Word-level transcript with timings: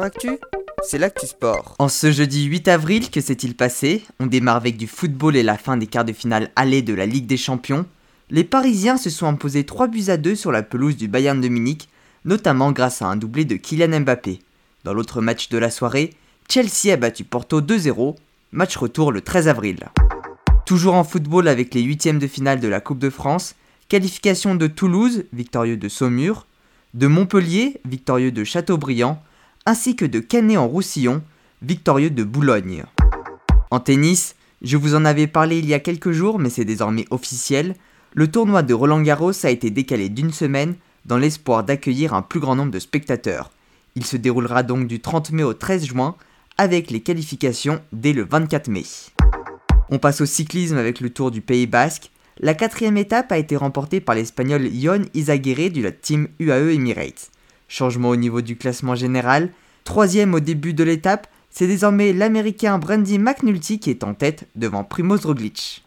Actu, 0.00 0.38
c'est 0.82 0.96
l'actu 0.96 1.26
sport. 1.26 1.74
En 1.78 1.88
ce 1.88 2.10
jeudi 2.10 2.44
8 2.44 2.68
avril, 2.68 3.10
que 3.10 3.20
s'est-il 3.20 3.54
passé? 3.54 4.04
On 4.20 4.26
démarre 4.26 4.56
avec 4.56 4.78
du 4.78 4.86
football 4.86 5.36
et 5.36 5.42
la 5.42 5.58
fin 5.58 5.76
des 5.76 5.86
quarts 5.86 6.06
de 6.06 6.14
finale 6.14 6.50
aller 6.56 6.80
de 6.80 6.94
la 6.94 7.04
Ligue 7.04 7.26
des 7.26 7.36
Champions. 7.36 7.84
Les 8.30 8.44
Parisiens 8.44 8.96
se 8.96 9.10
sont 9.10 9.26
imposés 9.26 9.64
3 9.64 9.88
buts 9.88 10.08
à 10.08 10.16
2 10.16 10.34
sur 10.34 10.50
la 10.50 10.62
pelouse 10.62 10.96
du 10.96 11.08
Bayern 11.08 11.38
de 11.40 11.48
Munich, 11.48 11.90
notamment 12.24 12.72
grâce 12.72 13.02
à 13.02 13.06
un 13.06 13.16
doublé 13.16 13.44
de 13.44 13.56
Kylian 13.56 14.00
Mbappé. 14.00 14.38
Dans 14.84 14.94
l'autre 14.94 15.20
match 15.20 15.50
de 15.50 15.58
la 15.58 15.70
soirée, 15.70 16.14
Chelsea 16.48 16.92
a 16.92 16.96
battu 16.96 17.24
Porto 17.24 17.60
2-0, 17.60 18.16
match 18.52 18.76
retour 18.76 19.12
le 19.12 19.20
13 19.20 19.48
avril. 19.48 19.90
Toujours 20.64 20.94
en 20.94 21.04
football 21.04 21.48
avec 21.48 21.74
les 21.74 21.82
huitièmes 21.82 22.18
de 22.18 22.26
finale 22.26 22.60
de 22.60 22.68
la 22.68 22.80
Coupe 22.80 22.98
de 22.98 23.10
France, 23.10 23.56
qualification 23.88 24.54
de 24.54 24.68
Toulouse, 24.68 25.24
victorieux 25.34 25.76
de 25.76 25.88
Saumur, 25.90 26.46
de 26.94 27.06
Montpellier, 27.06 27.80
victorieux 27.84 28.32
de 28.32 28.44
Châteaubriand, 28.44 29.22
ainsi 29.66 29.96
que 29.96 30.04
de 30.04 30.20
Canet 30.20 30.56
en 30.56 30.66
Roussillon, 30.66 31.22
victorieux 31.62 32.10
de 32.10 32.24
Boulogne. 32.24 32.84
En 33.70 33.80
tennis, 33.80 34.34
je 34.62 34.76
vous 34.76 34.94
en 34.94 35.04
avais 35.04 35.26
parlé 35.26 35.58
il 35.58 35.66
y 35.66 35.74
a 35.74 35.80
quelques 35.80 36.12
jours, 36.12 36.38
mais 36.38 36.50
c'est 36.50 36.64
désormais 36.64 37.06
officiel, 37.10 37.74
le 38.14 38.30
tournoi 38.30 38.62
de 38.62 38.74
Roland 38.74 39.00
Garros 39.00 39.32
a 39.44 39.50
été 39.50 39.70
décalé 39.70 40.08
d'une 40.08 40.32
semaine 40.32 40.74
dans 41.06 41.16
l'espoir 41.16 41.64
d'accueillir 41.64 42.14
un 42.14 42.22
plus 42.22 42.40
grand 42.40 42.54
nombre 42.54 42.70
de 42.70 42.78
spectateurs. 42.78 43.50
Il 43.96 44.04
se 44.04 44.16
déroulera 44.16 44.62
donc 44.62 44.86
du 44.86 45.00
30 45.00 45.32
mai 45.32 45.42
au 45.42 45.54
13 45.54 45.86
juin, 45.86 46.16
avec 46.58 46.90
les 46.90 47.00
qualifications 47.00 47.80
dès 47.92 48.12
le 48.12 48.24
24 48.24 48.68
mai. 48.68 48.84
On 49.90 49.98
passe 49.98 50.20
au 50.20 50.26
cyclisme 50.26 50.76
avec 50.76 51.00
le 51.00 51.10
Tour 51.10 51.30
du 51.30 51.40
Pays 51.40 51.66
Basque. 51.66 52.10
La 52.38 52.54
quatrième 52.54 52.96
étape 52.96 53.32
a 53.32 53.38
été 53.38 53.56
remportée 53.56 54.00
par 54.00 54.14
l'Espagnol 54.14 54.66
Ion 54.66 55.02
Izaguirre 55.14 55.72
de 55.72 55.82
la 55.82 55.92
team 55.92 56.28
UAE 56.38 56.74
Emirates. 56.74 57.31
Changement 57.72 58.10
au 58.10 58.16
niveau 58.16 58.42
du 58.42 58.56
classement 58.56 58.94
général. 58.94 59.48
Troisième 59.84 60.34
au 60.34 60.40
début 60.40 60.74
de 60.74 60.84
l'étape, 60.84 61.26
c'est 61.48 61.66
désormais 61.66 62.12
l'Américain 62.12 62.76
Brandy 62.76 63.18
McNulty 63.18 63.78
qui 63.78 63.88
est 63.88 64.04
en 64.04 64.12
tête 64.12 64.46
devant 64.56 64.84
Primoz 64.84 65.24
Roglic. 65.24 65.82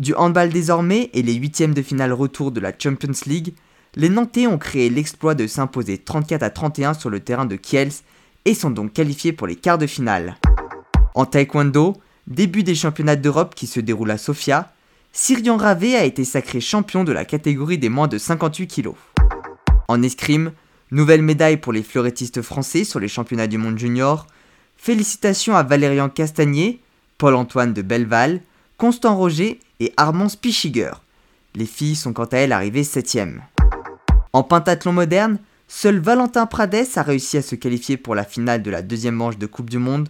Du 0.00 0.14
handball 0.14 0.48
désormais 0.48 1.10
et 1.12 1.20
les 1.20 1.34
huitièmes 1.34 1.74
de 1.74 1.82
finale 1.82 2.14
retour 2.14 2.50
de 2.50 2.60
la 2.60 2.72
Champions 2.72 3.12
League, 3.26 3.52
les 3.94 4.08
Nantais 4.08 4.46
ont 4.46 4.56
créé 4.56 4.88
l'exploit 4.88 5.34
de 5.34 5.46
s'imposer 5.46 5.98
34 5.98 6.42
à 6.42 6.48
31 6.48 6.94
sur 6.94 7.10
le 7.10 7.20
terrain 7.20 7.44
de 7.44 7.56
Kiels 7.56 7.92
et 8.46 8.54
sont 8.54 8.70
donc 8.70 8.94
qualifiés 8.94 9.34
pour 9.34 9.46
les 9.46 9.56
quarts 9.56 9.76
de 9.76 9.86
finale. 9.86 10.38
En 11.14 11.26
taekwondo, 11.26 11.94
début 12.26 12.62
des 12.62 12.74
championnats 12.74 13.16
d'Europe 13.16 13.54
qui 13.54 13.66
se 13.66 13.80
déroulent 13.80 14.12
à 14.12 14.16
Sofia, 14.16 14.72
Syrian 15.12 15.58
Ravé 15.58 15.94
a 15.94 16.04
été 16.04 16.24
sacré 16.24 16.62
champion 16.62 17.04
de 17.04 17.12
la 17.12 17.26
catégorie 17.26 17.76
des 17.76 17.90
moins 17.90 18.08
de 18.08 18.16
58 18.16 18.66
kg. 18.66 18.92
En 19.88 20.00
escrime, 20.00 20.52
nouvelle 20.92 21.22
médaille 21.22 21.56
pour 21.56 21.72
les 21.72 21.82
fleurettistes 21.82 22.42
français 22.42 22.84
sur 22.84 23.00
les 23.00 23.08
championnats 23.08 23.46
du 23.48 23.58
monde 23.58 23.78
junior. 23.78 24.26
Félicitations 24.76 25.56
à 25.56 25.62
Valérian 25.62 26.08
Castagnier, 26.08 26.80
Paul-Antoine 27.18 27.72
de 27.72 27.82
Belleval, 27.82 28.40
Constant 28.76 29.16
Roger 29.16 29.58
et 29.80 29.92
Armand 29.96 30.28
Spichiger. 30.28 30.92
Les 31.54 31.66
filles 31.66 31.96
sont 31.96 32.12
quant 32.12 32.26
à 32.26 32.36
elles 32.38 32.52
arrivées 32.52 32.84
7 32.84 33.18
En 34.32 34.42
pentathlon 34.42 34.92
moderne, 34.92 35.38
seul 35.66 35.98
Valentin 35.98 36.46
Prades 36.46 36.86
a 36.96 37.02
réussi 37.02 37.38
à 37.38 37.42
se 37.42 37.54
qualifier 37.54 37.96
pour 37.96 38.14
la 38.14 38.24
finale 38.24 38.62
de 38.62 38.70
la 38.70 38.82
deuxième 38.82 39.14
manche 39.14 39.38
de 39.38 39.46
Coupe 39.46 39.70
du 39.70 39.78
Monde. 39.78 40.08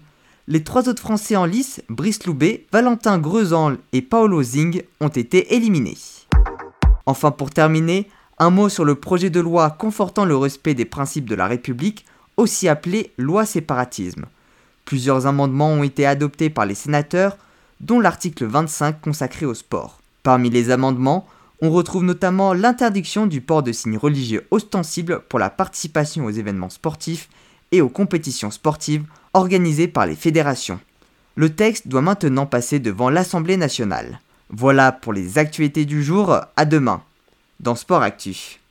Les 0.48 0.64
trois 0.64 0.88
autres 0.88 1.02
Français 1.02 1.36
en 1.36 1.44
lice, 1.44 1.80
Brice 1.88 2.26
Loubet, 2.26 2.66
Valentin 2.72 3.18
Greusanle 3.18 3.78
et 3.92 4.02
Paolo 4.02 4.42
Zing, 4.42 4.82
ont 5.00 5.08
été 5.08 5.54
éliminés. 5.54 5.98
Enfin 7.06 7.30
pour 7.30 7.50
terminer, 7.50 8.08
un 8.42 8.50
mot 8.50 8.68
sur 8.68 8.84
le 8.84 8.96
projet 8.96 9.30
de 9.30 9.38
loi 9.38 9.70
confortant 9.70 10.24
le 10.24 10.36
respect 10.36 10.74
des 10.74 10.84
principes 10.84 11.28
de 11.30 11.36
la 11.36 11.46
République, 11.46 12.04
aussi 12.36 12.66
appelé 12.66 13.12
loi 13.16 13.46
séparatisme. 13.46 14.24
Plusieurs 14.84 15.28
amendements 15.28 15.70
ont 15.70 15.84
été 15.84 16.06
adoptés 16.06 16.50
par 16.50 16.66
les 16.66 16.74
sénateurs, 16.74 17.36
dont 17.80 18.00
l'article 18.00 18.46
25 18.46 19.00
consacré 19.00 19.46
au 19.46 19.54
sport. 19.54 20.00
Parmi 20.24 20.50
les 20.50 20.72
amendements, 20.72 21.28
on 21.60 21.70
retrouve 21.70 22.02
notamment 22.02 22.52
l'interdiction 22.52 23.26
du 23.26 23.40
port 23.40 23.62
de 23.62 23.70
signes 23.70 23.96
religieux 23.96 24.44
ostensibles 24.50 25.20
pour 25.28 25.38
la 25.38 25.48
participation 25.48 26.24
aux 26.24 26.30
événements 26.30 26.68
sportifs 26.68 27.28
et 27.70 27.80
aux 27.80 27.88
compétitions 27.88 28.50
sportives 28.50 29.04
organisées 29.34 29.86
par 29.86 30.06
les 30.06 30.16
fédérations. 30.16 30.80
Le 31.36 31.54
texte 31.54 31.86
doit 31.86 32.02
maintenant 32.02 32.46
passer 32.46 32.80
devant 32.80 33.08
l'Assemblée 33.08 33.56
nationale. 33.56 34.20
Voilà 34.50 34.90
pour 34.90 35.12
les 35.12 35.38
actualités 35.38 35.84
du 35.84 36.02
jour, 36.02 36.36
à 36.56 36.64
demain 36.64 37.02
dans 37.62 37.76
Sport 37.76 38.02
Actu. 38.02 38.58